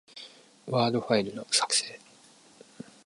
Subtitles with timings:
[0.65, 1.99] ワードファイルの、作成